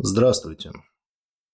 Здравствуйте. 0.00 0.70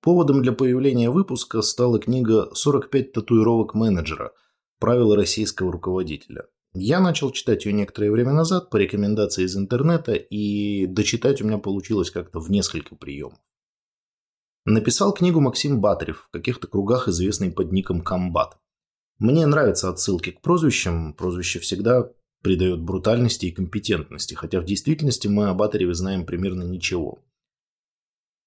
Поводом 0.03 0.43
для 0.43 0.53
появления 0.53 1.09
выпуска 1.09 1.63
стала 1.63 1.99
книга 1.99 2.51
«45 2.53 3.05
татуировок 3.05 3.73
менеджера. 3.73 4.33
Правила 4.79 5.17
российского 5.17 5.73
руководителя». 5.73 6.45
Я 6.75 7.01
начал 7.01 7.31
читать 7.31 7.65
ее 7.65 7.73
некоторое 7.73 8.11
время 8.11 8.33
назад 8.33 8.69
по 8.69 8.77
рекомендации 8.77 9.45
из 9.45 9.57
интернета, 9.57 10.13
и 10.13 10.85
дочитать 10.85 11.41
у 11.41 11.47
меня 11.47 11.57
получилось 11.57 12.11
как-то 12.11 12.39
в 12.39 12.51
несколько 12.51 12.97
приемов. 12.97 13.39
Написал 14.67 15.15
книгу 15.15 15.41
Максим 15.41 15.81
Батарев, 15.81 16.27
в 16.29 16.31
каких-то 16.31 16.67
кругах 16.67 17.09
известный 17.09 17.51
под 17.51 17.73
ником 17.73 18.03
Комбат. 18.03 18.59
Мне 19.17 19.47
нравятся 19.47 19.89
отсылки 19.89 20.33
к 20.33 20.43
прозвищам, 20.43 21.15
прозвище 21.15 21.61
всегда 21.61 22.11
придает 22.43 22.83
брутальности 22.83 23.47
и 23.47 23.53
компетентности, 23.53 24.35
хотя 24.35 24.61
в 24.61 24.67
действительности 24.67 25.29
мы 25.29 25.49
о 25.49 25.55
Батареве 25.55 25.95
знаем 25.95 26.27
примерно 26.27 26.65
ничего– 26.65 27.21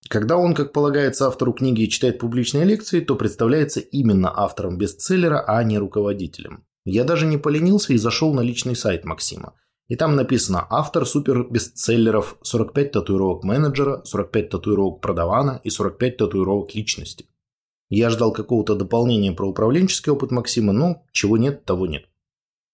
когда 0.09 0.37
он, 0.37 0.53
как 0.53 0.73
полагается 0.73 1.27
автору 1.27 1.53
книги, 1.53 1.85
читает 1.85 2.19
публичные 2.19 2.65
лекции, 2.65 3.01
то 3.01 3.15
представляется 3.15 3.79
именно 3.79 4.31
автором 4.33 4.77
бестселлера, 4.77 5.43
а 5.45 5.63
не 5.63 5.77
руководителем. 5.77 6.65
Я 6.85 7.03
даже 7.03 7.25
не 7.25 7.37
поленился 7.37 7.93
и 7.93 7.97
зашел 7.97 8.33
на 8.33 8.41
личный 8.41 8.75
сайт 8.75 9.03
Максима. 9.03 9.53
И 9.89 9.95
там 9.95 10.15
написано 10.15 10.67
«Автор 10.69 11.05
супер-бестселлеров 11.05 12.37
45 12.41 12.91
татуировок 12.91 13.43
менеджера, 13.43 14.01
45 14.03 14.49
татуировок 14.49 15.01
продавана 15.01 15.61
и 15.63 15.69
45 15.69 16.17
татуировок 16.17 16.75
личности». 16.75 17.25
Я 17.89 18.09
ждал 18.09 18.33
какого-то 18.33 18.75
дополнения 18.75 19.31
про 19.31 19.47
управленческий 19.47 20.11
опыт 20.11 20.31
Максима, 20.31 20.73
но 20.73 21.03
чего 21.13 21.37
нет, 21.37 21.63
того 21.63 21.87
нет. 21.87 22.05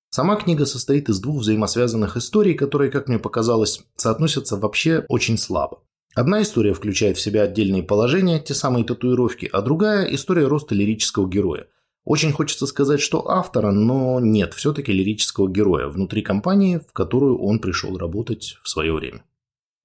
Сама 0.09 0.35
книга 0.35 0.65
состоит 0.65 1.09
из 1.09 1.20
двух 1.20 1.41
взаимосвязанных 1.41 2.17
историй, 2.17 2.55
которые, 2.55 2.91
как 2.91 3.07
мне 3.07 3.20
показалось, 3.20 3.84
соотносятся 3.95 4.57
вообще 4.57 5.05
очень 5.07 5.37
слабо. 5.37 5.81
Одна 6.16 6.44
история 6.44 6.73
включает 6.73 7.17
в 7.17 7.22
себя 7.22 7.44
отдельные 7.44 7.81
положения, 7.81 8.40
те 8.40 8.54
самые 8.54 8.85
татуировки, 8.85 9.49
а 9.52 9.62
другая– 9.62 10.05
история 10.13 10.48
роста 10.48 10.76
лирического 10.76 11.27
героя. 11.27 11.68
Очень 12.05 12.34
хочется 12.34 12.68
сказать, 12.68 12.99
что 12.99 13.29
автора, 13.29 13.71
но 13.71 14.20
нет, 14.20 14.54
все-таки 14.54 14.91
лирического 14.91 15.49
героя 15.49 15.87
внутри 15.87 16.21
компании, 16.21 16.82
в 16.87 16.91
которую 16.93 17.40
он 17.40 17.60
пришел 17.60 17.98
работать 17.98 18.57
в 18.62 18.70
свое 18.70 18.93
время. 18.93 19.24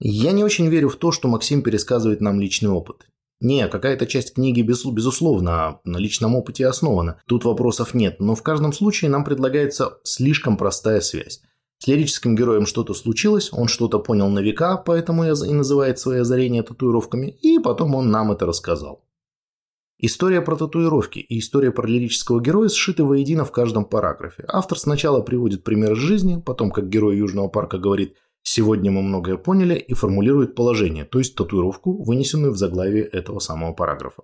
Я 0.01 0.33
не 0.33 0.45
очень 0.45 0.69
верю 0.69 0.91
в 0.91 0.97
то, 0.97 1.13
что 1.13 1.29
Максим 1.29 1.63
пересказывает 1.63 2.21
нам 2.21 2.41
личный 2.41 2.71
опыт. 2.71 3.07
Не, 3.41 3.69
какая-то 3.69 4.07
часть 4.07 4.35
книги, 4.35 4.63
безусловно, 4.63 5.81
на 5.85 5.97
личном 5.99 6.35
опыте 6.35 6.67
основана. 6.67 7.21
Тут 7.27 7.45
вопросов 7.45 7.95
нет, 7.95 8.19
но 8.19 8.35
в 8.35 8.43
каждом 8.43 8.73
случае 8.73 9.11
нам 9.11 9.25
предлагается 9.25 9.99
слишком 10.03 10.57
простая 10.57 11.01
связь. 11.01 11.41
С 11.79 11.87
лирическим 11.87 12.35
героем 12.35 12.67
что-то 12.67 12.93
случилось, 12.93 13.51
он 13.53 13.69
что-то 13.69 14.01
понял 14.01 14.29
на 14.29 14.41
века, 14.41 14.77
поэтому 14.77 15.25
и 15.25 15.53
называет 15.53 15.99
свои 15.99 16.21
озарения 16.21 16.65
татуировками, 16.65 17.29
и 17.29 17.61
потом 17.61 17.95
он 17.95 18.11
нам 18.11 18.33
это 18.33 18.47
рассказал. 18.47 19.05
История 20.01 20.41
про 20.43 20.57
татуировки 20.57 21.19
и 21.19 21.39
история 21.39 21.73
про 21.73 21.87
лирического 21.87 22.41
героя 22.41 22.69
сшиты 22.69 23.05
воедино 23.05 23.45
в 23.45 23.53
каждом 23.53 23.85
параграфе. 23.85 24.45
Автор 24.49 24.79
сначала 24.79 25.23
приводит 25.23 25.65
пример 25.65 25.93
из 25.93 25.99
жизни, 25.99 26.41
потом, 26.45 26.71
как 26.71 26.89
герой 26.89 27.17
Южного 27.17 27.49
парка 27.49 27.79
говорит 27.79 28.15
«сегодня 28.43 28.91
мы 28.91 29.03
многое 29.03 29.37
поняли» 29.37 29.75
и 29.75 29.95
формулирует 29.95 30.55
положение, 30.55 31.05
то 31.05 31.19
есть 31.19 31.35
татуировку, 31.35 32.03
вынесенную 32.05 32.53
в 32.53 32.57
заглавие 32.57 33.05
этого 33.05 33.41
самого 33.41 33.73
параграфа. 33.73 34.23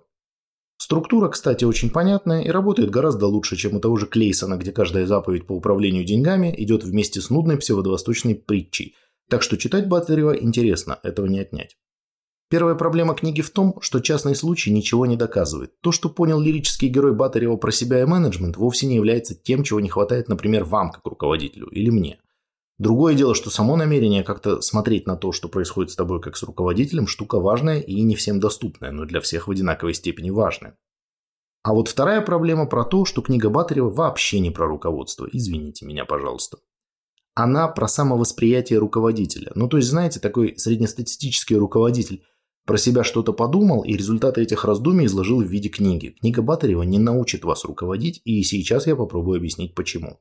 Структура, 0.85 1.29
кстати, 1.29 1.65
очень 1.65 1.89
понятная 1.89 2.43
и 2.43 2.51
работает 2.51 2.91
гораздо 2.91 3.25
лучше, 3.25 3.55
чем 3.55 3.75
у 3.75 3.79
того 3.79 3.97
же 3.97 4.05
Клейсона, 4.05 4.55
где 4.55 4.71
каждая 4.71 5.07
заповедь 5.07 5.47
по 5.47 5.53
управлению 5.53 6.03
деньгами 6.03 6.53
идет 6.55 6.83
вместе 6.83 7.21
с 7.21 7.31
нудной 7.31 7.57
псевдовосточной 7.57 8.35
притчей. 8.35 8.93
Так 9.27 9.41
что 9.41 9.57
читать 9.57 9.87
Батарева 9.87 10.37
интересно, 10.37 10.99
этого 11.01 11.25
не 11.25 11.39
отнять. 11.39 11.75
Первая 12.51 12.75
проблема 12.75 13.15
книги 13.15 13.41
в 13.41 13.49
том, 13.49 13.81
что 13.81 13.99
частный 13.99 14.35
случай 14.35 14.69
ничего 14.69 15.07
не 15.07 15.17
доказывает. 15.17 15.71
То, 15.81 15.91
что 15.91 16.07
понял 16.07 16.39
лирический 16.39 16.89
герой 16.89 17.15
Батарева 17.15 17.57
про 17.57 17.71
себя 17.71 18.03
и 18.03 18.05
менеджмент, 18.05 18.55
вовсе 18.55 18.85
не 18.85 18.97
является 18.97 19.33
тем, 19.33 19.63
чего 19.63 19.79
не 19.79 19.89
хватает, 19.89 20.29
например, 20.29 20.65
вам, 20.65 20.91
как 20.91 21.03
руководителю, 21.07 21.65
или 21.69 21.89
мне. 21.89 22.19
Другое 22.77 23.15
дело, 23.15 23.35
что 23.35 23.49
само 23.49 23.77
намерение 23.77 24.23
как-то 24.23 24.59
смотреть 24.61 25.07
на 25.07 25.15
то, 25.15 25.31
что 25.31 25.47
происходит 25.47 25.91
с 25.91 25.95
тобой 25.95 26.21
как 26.21 26.35
с 26.35 26.43
руководителем, 26.43 27.07
штука 27.07 27.39
важная 27.39 27.79
и 27.79 28.01
не 28.01 28.15
всем 28.15 28.39
доступная, 28.39 28.91
но 28.91 29.05
для 29.05 29.21
всех 29.21 29.47
в 29.47 29.51
одинаковой 29.51 29.93
степени 29.93 30.29
важная. 30.29 30.77
А 31.63 31.73
вот 31.73 31.87
вторая 31.87 32.21
проблема 32.21 32.67
про 32.67 32.83
то, 32.83 33.05
что 33.05 33.21
книга 33.21 33.49
Батарева 33.49 33.89
вообще 33.89 34.39
не 34.39 34.51
про 34.51 34.67
руководство. 34.67 35.27
Извините 35.31 35.85
меня, 35.85 36.05
пожалуйста. 36.05 36.57
Она 37.33 37.67
про 37.69 37.87
самовосприятие 37.87 38.79
руководителя. 38.79 39.51
Ну, 39.55 39.67
то 39.67 39.77
есть, 39.77 39.89
знаете, 39.89 40.19
такой 40.19 40.57
среднестатистический 40.57 41.55
руководитель 41.55 42.23
про 42.65 42.77
себя 42.77 43.03
что-то 43.03 43.33
подумал 43.33 43.83
и 43.83 43.93
результаты 43.93 44.41
этих 44.41 44.65
раздумий 44.65 45.05
изложил 45.05 45.41
в 45.41 45.47
виде 45.47 45.69
книги. 45.69 46.15
Книга 46.19 46.41
Батарева 46.41 46.83
не 46.83 46.99
научит 46.99 47.43
вас 47.43 47.63
руководить, 47.65 48.21
и 48.25 48.43
сейчас 48.43 48.85
я 48.85 48.95
попробую 48.95 49.37
объяснить 49.37 49.75
почему. 49.75 50.19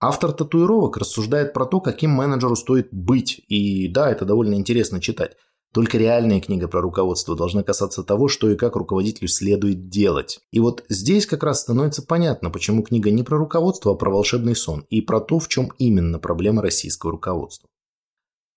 Автор 0.00 0.32
татуировок 0.32 0.98
рассуждает 0.98 1.54
про 1.54 1.64
то, 1.64 1.80
каким 1.80 2.10
менеджеру 2.10 2.54
стоит 2.54 2.88
быть. 2.92 3.40
И 3.48 3.88
да, 3.88 4.10
это 4.10 4.24
довольно 4.24 4.54
интересно 4.54 5.00
читать. 5.00 5.36
Только 5.72 5.98
реальная 5.98 6.40
книга 6.40 6.68
про 6.68 6.80
руководство 6.80 7.36
должна 7.36 7.62
касаться 7.62 8.02
того, 8.02 8.28
что 8.28 8.50
и 8.50 8.56
как 8.56 8.76
руководителю 8.76 9.28
следует 9.28 9.88
делать. 9.88 10.40
И 10.50 10.60
вот 10.60 10.84
здесь 10.88 11.26
как 11.26 11.42
раз 11.42 11.62
становится 11.62 12.02
понятно, 12.02 12.50
почему 12.50 12.82
книга 12.82 13.10
не 13.10 13.22
про 13.22 13.38
руководство, 13.38 13.92
а 13.92 13.94
про 13.94 14.10
волшебный 14.10 14.54
сон. 14.54 14.86
И 14.90 15.00
про 15.00 15.20
то, 15.20 15.38
в 15.38 15.48
чем 15.48 15.72
именно 15.78 16.18
проблема 16.18 16.62
российского 16.62 17.12
руководства. 17.12 17.68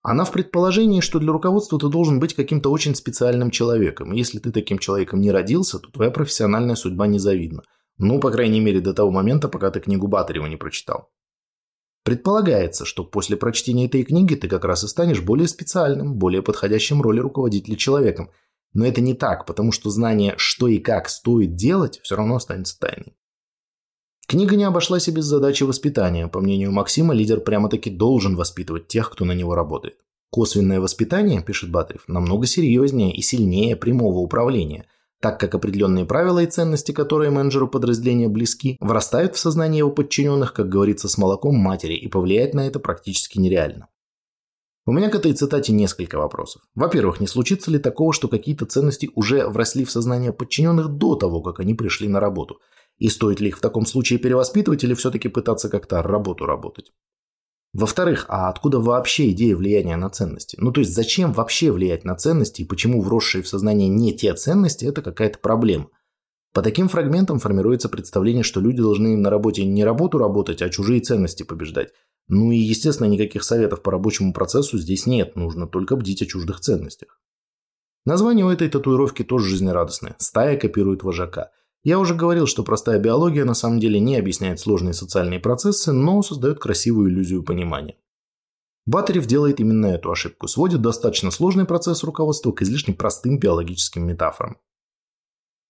Она 0.02 0.24
в 0.24 0.32
предположении, 0.32 1.02
что 1.02 1.20
для 1.20 1.32
руководства 1.32 1.78
ты 1.78 1.90
должен 1.90 2.20
быть 2.20 2.34
каким-то 2.34 2.72
очень 2.72 2.96
специальным 2.96 3.52
человеком. 3.52 4.12
Если 4.14 4.40
ты 4.40 4.52
таким 4.52 4.78
человеком 4.78 5.20
не 5.20 5.32
родился, 5.32 5.80
то 5.80 5.92
твоя 5.92 6.12
профессиональная 6.12 6.76
судьба 6.76 7.08
незавидна. 7.08 7.64
Ну, 7.98 8.22
по 8.22 8.32
крайней 8.32 8.62
мере, 8.62 8.80
до 8.80 8.94
того 8.94 9.12
момента, 9.12 9.50
пока 9.50 9.72
ты 9.72 9.82
книгу 9.82 10.08
Батарева 10.08 10.46
не 10.46 10.56
прочитал. 10.56 11.10
Предполагается, 12.10 12.86
что 12.86 13.04
после 13.04 13.38
прочтения 13.38 13.86
этой 13.86 14.02
книги 14.02 14.34
ты 14.34 14.48
как 14.48 14.66
раз 14.66 14.84
и 14.84 14.88
станешь 14.88 15.22
более 15.22 15.48
специальным, 15.48 16.16
более 16.16 16.42
подходящим 16.42 17.04
роли 17.04 17.20
руководителя 17.20 17.76
человеком. 17.76 18.32
Но 18.74 18.84
это 18.84 19.00
не 19.00 19.14
так, 19.14 19.46
потому 19.46 19.72
что 19.72 19.92
знание, 19.92 20.34
что 20.38 20.68
и 20.68 20.80
как 20.80 21.08
стоит 21.08 21.56
делать, 21.56 22.00
все 22.02 22.16
равно 22.16 22.38
останется 22.38 22.80
тайной. 22.80 23.16
Книга 24.28 24.56
не 24.56 24.64
обошлась 24.64 25.08
и 25.08 25.12
без 25.12 25.26
задачи 25.26 25.62
воспитания. 25.62 26.28
По 26.28 26.40
мнению 26.40 26.72
Максима, 26.72 27.14
лидер 27.14 27.42
прямо-таки 27.42 27.92
должен 27.92 28.36
воспитывать 28.36 28.88
тех, 28.88 29.12
кто 29.12 29.24
на 29.24 29.34
него 29.34 29.54
работает. 29.54 29.98
Косвенное 30.32 30.80
воспитание, 30.80 31.44
пишет 31.44 31.70
Батарев, 31.70 32.06
намного 32.08 32.48
серьезнее 32.48 33.14
и 33.14 33.22
сильнее 33.22 33.76
прямого 33.76 34.18
управления– 34.18 34.88
так 35.22 35.40
как 35.40 35.56
определенные 35.56 36.06
правила 36.06 36.40
и 36.40 36.48
ценности, 36.48 36.92
которые 36.92 37.30
менеджеру 37.30 37.68
подразделения 37.68 38.30
близки, 38.30 38.78
вырастают 38.80 39.36
в 39.36 39.40
сознание 39.40 39.80
его 39.80 39.92
подчиненных, 39.92 40.54
как 40.54 40.70
говорится, 40.70 41.10
с 41.10 41.18
молоком 41.18 41.56
матери, 41.56 41.94
и 41.94 42.08
повлиять 42.08 42.54
на 42.54 42.66
это 42.68 42.80
практически 42.80 43.38
нереально. 43.38 43.88
У 44.86 44.92
меня 44.92 45.10
к 45.10 45.16
этой 45.16 45.34
цитате 45.34 45.72
несколько 45.72 46.18
вопросов. 46.18 46.64
Во-первых, 46.74 47.20
не 47.20 47.28
случится 47.28 47.70
ли 47.70 47.78
такого, 47.78 48.12
что 48.12 48.28
какие-то 48.28 48.66
ценности 48.66 49.12
уже 49.14 49.48
вросли 49.48 49.86
в 49.86 49.92
сознание 49.92 50.34
подчиненных 50.34 50.90
до 50.90 51.16
того, 51.16 51.42
как 51.42 51.60
они 51.60 51.76
пришли 51.76 52.08
на 52.08 52.20
работу? 52.20 52.60
И 52.98 53.08
стоит 53.08 53.40
ли 53.40 53.50
их 53.50 53.58
в 53.58 53.62
таком 53.62 53.86
случае 53.86 54.20
перевоспитывать 54.20 54.84
или 54.84 54.94
все-таки 54.94 55.28
пытаться 55.28 55.70
как-то 55.70 56.02
работу 56.02 56.46
работать? 56.46 56.92
Во-вторых, 57.74 58.26
а 58.30 58.50
откуда 58.50 58.80
вообще 58.80 59.30
идея 59.30 59.56
влияния 59.56 59.96
на 59.96 60.10
ценности? 60.10 60.58
Ну, 60.60 60.72
то 60.72 60.80
есть, 60.80 60.94
зачем 60.94 61.34
вообще 61.34 61.72
влиять 61.72 62.04
на 62.04 62.16
ценности 62.16 62.64
и 62.64 62.66
почему 62.66 63.02
вросшие 63.02 63.44
в 63.44 63.48
сознание 63.48 63.88
не 63.88 64.16
те 64.16 64.34
ценности– 64.34 64.86
это 64.86 65.02
какая-то 65.02 65.38
проблема? 65.40 65.90
По 66.52 66.64
таким 66.64 66.90
фрагментам 66.90 67.40
формируется 67.40 67.88
представление, 67.90 68.44
что 68.44 68.60
люди 68.60 68.82
должны 68.82 69.16
на 69.16 69.30
работе 69.30 69.66
не 69.66 69.86
работу 69.86 70.18
работать, 70.18 70.64
а 70.64 70.70
чужие 70.70 71.00
ценности 71.00 71.44
побеждать. 71.44 71.90
Ну 72.28 72.52
и, 72.52 72.58
естественно, 72.58 73.08
никаких 73.08 73.44
советов 73.44 73.84
по 73.84 73.92
рабочему 73.92 74.34
процессу 74.34 74.80
здесь 74.80 75.06
нет, 75.06 75.36
нужно 75.36 75.68
только 75.68 75.96
бдить 75.96 76.24
о 76.24 76.26
чуждых 76.26 76.60
ценностях. 76.60 77.20
Название 78.06 78.46
у 78.46 78.50
этой 78.50 78.70
татуировки 78.70 79.24
тоже 79.24 79.50
жизнерадостное. 79.50 80.16
Стая 80.18 80.58
копирует 80.58 81.04
вожака. 81.04 81.52
Я 81.84 82.00
уже 82.00 82.14
говорил, 82.14 82.46
что 82.46 82.64
простая 82.64 83.00
биология 83.00 83.46
на 83.46 83.54
самом 83.54 83.80
деле 83.80 84.00
не 84.00 84.18
объясняет 84.18 84.60
сложные 84.60 84.94
социальные 84.94 85.40
процессы, 85.40 85.94
но 85.94 86.22
создает 86.22 86.60
красивую 86.60 87.10
иллюзию 87.10 87.44
понимания. 87.44 87.96
Батарев 88.86 89.28
делает 89.28 89.60
именно 89.60 89.86
эту 89.86 90.12
ошибку, 90.12 90.48
сводит 90.48 90.82
достаточно 90.82 91.32
сложный 91.32 91.66
процесс 91.66 92.04
руководства 92.04 92.52
к 92.52 92.62
излишне 92.64 92.94
простым 92.94 93.40
биологическим 93.40 94.06
метафорам. 94.06 94.58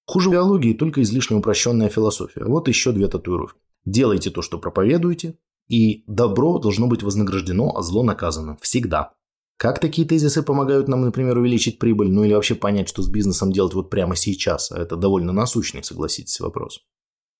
Хуже 0.07 0.31
биологии 0.31 0.73
только 0.73 1.03
излишне 1.03 1.37
упрощенная 1.37 1.89
философия. 1.89 2.43
Вот 2.43 2.67
еще 2.67 2.91
две 2.91 3.07
татуировки. 3.07 3.59
Делайте 3.85 4.31
то, 4.31 4.41
что 4.41 4.57
проповедуете, 4.57 5.37
и 5.67 6.03
добро 6.07 6.57
должно 6.57 6.87
быть 6.87 7.03
вознаграждено, 7.03 7.77
а 7.77 7.83
зло 7.83 8.01
наказано. 8.01 8.57
Всегда. 8.61 9.13
Как 9.59 9.79
такие 9.79 10.07
тезисы 10.07 10.41
помогают 10.41 10.87
нам, 10.87 11.01
например, 11.01 11.37
увеличить 11.37 11.79
прибыль, 11.79 12.09
ну 12.09 12.23
или 12.23 12.33
вообще 12.33 12.55
понять, 12.55 12.87
что 12.87 13.01
с 13.01 13.09
бизнесом 13.09 13.51
делать 13.51 13.73
вот 13.73 13.89
прямо 13.89 14.15
сейчас, 14.15 14.71
а 14.71 14.79
это 14.79 14.95
довольно 14.95 15.33
насущный, 15.33 15.83
согласитесь, 15.83 16.39
вопрос. 16.39 16.79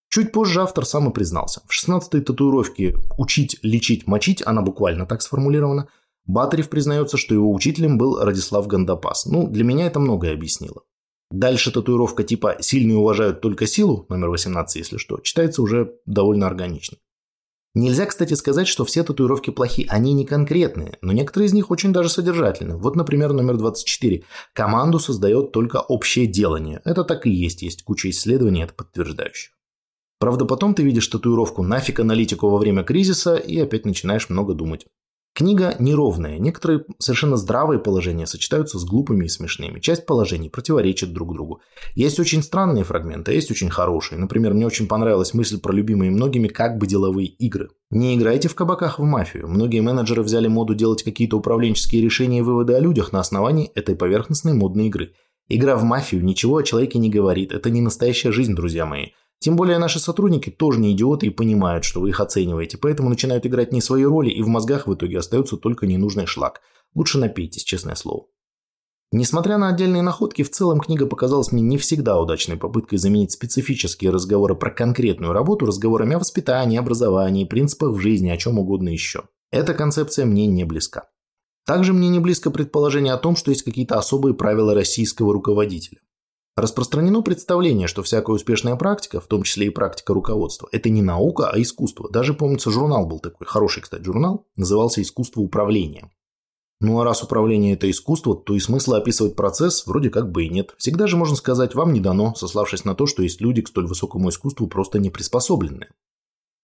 Чуть 0.10 0.34
позже 0.34 0.62
автор 0.62 0.86
сам 0.86 1.10
и 1.10 1.14
признался. 1.14 1.62
В 1.66 1.72
16-й 1.72 2.20
татуировке 2.20 2.98
«учить, 3.18 3.58
лечить, 3.64 4.06
мочить», 4.06 4.44
она 4.46 4.62
буквально 4.62 5.06
так 5.06 5.22
сформулирована, 5.22 5.88
Батарев 6.26 6.70
признается, 6.70 7.16
что 7.16 7.34
его 7.34 7.54
учителем 7.54 7.98
был 7.98 8.20
Радислав 8.20 8.68
Гандапас. 8.68 9.26
Ну, 9.26 9.48
для 9.48 9.64
меня 9.64 9.88
это 9.88 10.02
многое 10.02 10.34
объяснило. 10.34 10.82
Дальше 11.32 11.72
татуировка 11.72 12.26
типа 12.26 12.58
«сильные 12.60 12.98
уважают 12.98 13.40
только 13.40 13.66
силу», 13.66 14.06
номер 14.10 14.28
18, 14.28 14.76
если 14.76 14.98
что, 14.98 15.22
читается 15.22 15.62
уже 15.62 15.94
довольно 16.06 16.48
органично. 16.48 16.98
Нельзя, 17.76 18.08
кстати, 18.08 18.34
сказать, 18.34 18.68
что 18.68 18.84
все 18.84 19.04
татуировки 19.04 19.52
плохи, 19.52 19.86
они 19.90 20.14
не 20.14 20.26
конкретные, 20.26 20.98
но 21.02 21.14
некоторые 21.14 21.48
из 21.48 21.54
них 21.54 21.70
очень 21.70 21.94
даже 21.94 22.10
содержательны. 22.10 22.78
Вот, 22.78 22.96
например, 22.96 23.32
номер 23.32 23.58
24. 23.58 24.24
Команду 24.54 24.98
создает 24.98 25.52
только 25.52 25.78
общее 25.78 26.26
делание. 26.26 26.82
Это 26.84 27.04
так 27.04 27.28
и 27.28 27.30
есть, 27.30 27.62
есть 27.62 27.84
куча 27.84 28.10
исследований, 28.10 28.64
это 28.64 28.74
подтверждающих. 28.74 29.52
Правда, 30.20 30.46
потом 30.46 30.74
ты 30.74 30.84
видишь 30.84 31.08
татуировку 31.08 31.64
«нафиг 31.64 32.00
аналитику 32.00 32.50
во 32.50 32.58
время 32.58 32.84
кризиса» 32.84 33.36
и 33.36 33.58
опять 33.60 33.86
начинаешь 33.86 34.30
много 34.30 34.54
думать. 34.54 34.86
Книга 35.34 35.76
неровная, 35.80 36.38
некоторые 36.38 36.84
совершенно 36.98 37.38
здравые 37.38 37.80
положения 37.80 38.28
сочетаются 38.28 38.78
с 38.78 38.84
глупыми 38.84 39.26
и 39.26 39.30
смешными. 39.30 39.80
Часть 39.80 40.06
положений 40.06 40.50
противоречит 40.50 41.14
друг 41.14 41.34
другу. 41.34 41.62
Есть 41.96 42.20
очень 42.20 42.44
странные 42.44 42.84
фрагменты, 42.84 43.32
а 43.32 43.36
есть 43.36 43.50
очень 43.50 43.70
хорошие. 43.70 44.20
Например, 44.20 44.54
мне 44.54 44.66
очень 44.66 44.88
понравилась 44.88 45.34
мысль 45.34 45.60
про 45.60 45.72
любимые 45.72 46.12
многими 46.12 46.48
как 46.48 46.78
бы 46.78 46.88
деловые 46.88 47.28
игры. 47.28 47.70
Не 47.90 48.16
играйте 48.16 48.50
в 48.50 48.56
кабаках 48.56 49.00
в 49.00 49.04
мафию. 49.04 49.48
Многие 49.48 49.80
менеджеры 49.80 50.24
взяли 50.24 50.48
моду 50.48 50.76
делать 50.76 51.04
какие-то 51.04 51.38
управленческие 51.38 52.02
решения 52.02 52.40
и 52.40 52.44
выводы 52.44 52.74
о 52.74 52.80
людях 52.80 53.14
на 53.14 53.20
основании 53.20 53.72
этой 53.76 53.96
поверхностной 53.96 54.54
модной 54.54 54.88
игры. 54.88 55.14
Игра 55.48 55.78
в 55.78 55.84
мафию 55.84 56.24
ничего 56.24 56.58
о 56.58 56.64
человеке 56.64 57.00
не 57.00 57.10
говорит. 57.10 57.52
Это 57.54 57.70
не 57.70 57.82
настоящая 57.82 58.32
жизнь, 58.32 58.56
друзья 58.56 58.86
мои. 58.86 59.08
Тем 59.40 59.56
более 59.56 59.78
наши 59.78 60.00
сотрудники 60.00 60.50
тоже 60.50 60.80
не 60.80 60.92
идиоты 60.94 61.28
и 61.28 61.32
понимают, 61.32 61.86
что 61.86 62.02
вы 62.02 62.10
их 62.10 62.20
оцениваете, 62.20 62.78
поэтому 62.78 63.10
начинают 63.10 63.46
играть 63.46 63.72
не 63.72 63.82
свои 63.82 64.04
роли, 64.04 64.30
и 64.30 64.42
в 64.42 64.48
мозгах 64.48 64.86
в 64.86 64.94
итоге 64.94 65.18
остается 65.18 65.56
только 65.56 65.88
ненужный 65.88 66.26
шлак. 66.26 66.62
Лучше 66.94 67.20
напейтесь, 67.20 67.64
честное 67.64 67.96
слово. 67.96 68.26
Несмотря 69.12 69.58
на 69.58 69.70
отдельные 69.70 70.04
находки, 70.04 70.44
в 70.44 70.52
целом 70.52 70.80
книга 70.80 71.08
показалась 71.08 71.52
мне 71.52 71.64
не 71.64 71.78
всегда 71.78 72.20
удачной 72.20 72.58
попыткой 72.58 73.00
заменить 73.00 73.32
специфические 73.32 74.12
разговоры 74.12 74.56
про 74.56 74.70
конкретную 74.70 75.34
работу 75.34 75.66
разговорами 75.66 76.16
о 76.16 76.20
воспитании, 76.20 76.78
образовании, 76.78 77.46
принципах 77.46 77.92
в 77.92 78.00
жизни, 78.00 78.30
о 78.30 78.38
чем 78.38 78.60
угодно 78.60 78.90
еще. 78.90 79.24
Эта 79.52 79.74
концепция 79.74 80.26
мне 80.26 80.46
не 80.46 80.64
близка. 80.64 81.10
Также 81.66 81.94
мне 81.94 82.10
не 82.10 82.20
близко 82.20 82.52
предположение 82.52 83.14
о 83.14 83.18
том, 83.18 83.36
что 83.36 83.50
есть 83.50 83.64
какие-то 83.64 83.98
особые 83.98 84.36
правила 84.36 84.76
российского 84.76 85.34
руководителя. 85.34 86.00
Распространено 86.60 87.22
представление, 87.22 87.88
что 87.88 88.04
всякая 88.04 88.34
успешная 88.34 88.76
практика, 88.76 89.22
в 89.22 89.28
том 89.28 89.44
числе 89.44 89.68
и 89.68 89.70
практика 89.70 90.14
руководства, 90.14 90.68
это 90.74 90.90
не 90.90 91.02
наука, 91.02 91.50
а 91.50 91.62
искусство. 91.62 92.10
Даже, 92.10 92.34
помнится, 92.34 92.70
журнал 92.70 93.06
был 93.06 93.20
такой, 93.20 93.48
хороший, 93.48 93.82
кстати, 93.82 94.04
журнал, 94.04 94.46
назывался 94.58 95.02
«Искусство 95.02 95.40
управления». 95.40 96.12
Ну 96.82 97.00
а 97.00 97.06
раз 97.06 97.24
управление– 97.24 97.74
это 97.76 97.90
искусство, 97.90 98.36
то 98.36 98.56
и 98.56 98.60
смысла 98.60 98.98
описывать 98.98 99.38
процесс 99.38 99.88
вроде 99.88 100.10
как 100.10 100.34
бы 100.34 100.44
и 100.44 100.50
нет. 100.50 100.76
Всегда 100.78 101.08
же 101.08 101.16
можно 101.16 101.38
сказать 101.38 101.76
«вам 101.76 101.94
не 101.94 102.02
дано», 102.02 102.36
сославшись 102.36 102.84
на 102.84 102.94
то, 102.94 103.06
что 103.06 103.24
есть 103.24 103.40
люди 103.40 103.62
к 103.62 103.70
столь 103.70 103.88
высокому 103.88 104.28
искусству 104.28 104.68
просто 104.68 105.00
не 105.00 105.10
приспособленные. 105.10 105.92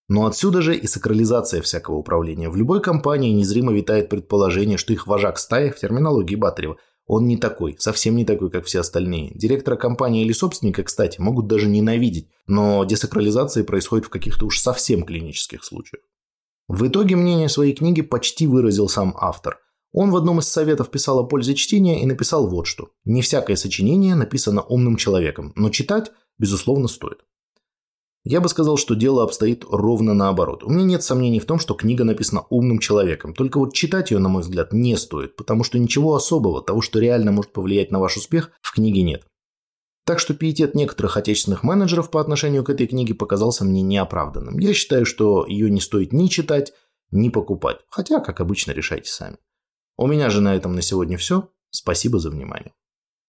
Но 0.09 0.25
отсюда 0.25 0.61
же 0.61 0.75
и 0.75 0.87
сакрализация 0.87 1.61
всякого 1.61 1.95
управления. 1.95 2.49
В 2.49 2.57
любой 2.57 2.81
компании 2.81 3.31
незримо 3.31 3.71
витает 3.71 4.09
предположение, 4.09 4.77
что 4.77 4.91
их 4.91 5.07
вожак 5.07 5.39
стаи, 5.39 5.69
в 5.69 5.77
терминологии 5.77 6.35
Батарева, 6.35 6.75
он 7.07 7.27
не 7.27 7.37
такой, 7.37 7.75
совсем 7.79 8.15
не 8.15 8.25
такой, 8.25 8.49
как 8.49 8.65
все 8.65 8.79
остальные. 8.79 9.31
Директора 9.35 9.75
компании 9.75 10.23
или 10.23 10.33
собственника, 10.33 10.83
кстати, 10.83 11.19
могут 11.19 11.47
даже 11.47 11.67
ненавидеть, 11.67 12.29
но 12.47 12.83
десакрализация 12.83 13.63
происходит 13.63 14.05
в 14.05 14.09
каких-то 14.09 14.45
уж 14.45 14.59
совсем 14.59 15.03
клинических 15.03 15.63
случаях. 15.63 16.03
В 16.67 16.87
итоге 16.87 17.15
мнение 17.15 17.47
своей 17.47 17.73
книги 17.73 18.01
почти 18.01 18.47
выразил 18.47 18.89
сам 18.89 19.15
автор. 19.19 19.59
Он 19.91 20.09
в 20.09 20.17
одном 20.17 20.39
из 20.39 20.47
советов 20.47 20.89
писал 20.89 21.19
о 21.19 21.23
пользе 21.25 21.53
чтения 21.53 22.01
и 22.01 22.05
написал 22.07 22.49
вот 22.49 22.65
что. 22.65 22.89
Не 23.05 23.21
всякое 23.21 23.55
сочинение 23.55 24.15
написано 24.15 24.61
умным 24.61 24.97
человеком, 24.97 25.53
но 25.55 25.69
читать, 25.69 26.11
безусловно, 26.39 26.87
стоит. 26.87 27.19
Я 28.25 28.41
бы 28.41 28.49
сказал, 28.49 28.75
что 28.75 28.95
дело 28.95 29.21
обстоит 29.21 29.65
ровно 29.69 30.15
наоборот. 30.15 30.63
У 30.63 30.71
меня 30.71 30.83
нет 30.83 31.03
сомнений 31.03 31.39
в 31.39 31.45
том, 31.45 31.59
что 31.59 31.75
книга 31.75 32.03
написана 32.03 32.43
умным 32.49 32.79
человеком. 32.79 33.35
Только 33.35 33.59
вот 33.59 33.75
читать 33.75 34.09
ее, 34.09 34.17
на 34.17 34.29
мой 34.29 34.41
взгляд, 34.41 34.73
не 34.73 34.97
стоит, 34.97 35.35
потому 35.35 35.63
что 35.63 35.77
ничего 35.77 36.15
особого, 36.15 36.63
того, 36.63 36.81
что 36.81 36.97
реально 36.97 37.31
может 37.31 37.53
повлиять 37.53 37.91
на 37.91 37.99
ваш 37.99 38.17
успех, 38.17 38.49
в 38.61 38.73
книге 38.73 39.03
нет. 39.03 39.27
Так 40.05 40.19
что 40.19 40.33
пиетет 40.33 40.73
некоторых 40.73 41.17
отечественных 41.17 41.61
менеджеров 41.61 42.09
по 42.09 42.19
отношению 42.19 42.63
к 42.63 42.71
этой 42.71 42.87
книге 42.87 43.13
показался 43.13 43.63
мне 43.63 43.83
неоправданным. 43.83 44.57
Я 44.57 44.73
считаю, 44.73 45.05
что 45.05 45.45
ее 45.45 45.69
не 45.69 45.79
стоит 45.79 46.11
ни 46.11 46.25
читать, 46.25 46.73
ни 47.11 47.29
покупать. 47.29 47.77
Хотя, 47.89 48.19
как 48.19 48.41
обычно, 48.41 48.71
решайте 48.71 49.09
сами. 49.09 49.37
У 49.97 50.07
меня 50.07 50.31
же 50.31 50.41
на 50.41 50.55
этом 50.55 50.73
на 50.73 50.81
сегодня 50.81 51.17
все. 51.17 51.49
Спасибо 51.69 52.17
за 52.17 52.31
внимание. 52.31 52.73